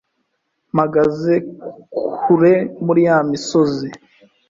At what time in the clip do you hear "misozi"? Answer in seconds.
3.29-3.89